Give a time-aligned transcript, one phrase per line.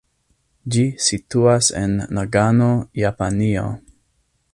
[0.75, 2.71] Ĝi situas en Nagano,
[3.05, 3.67] Japanio.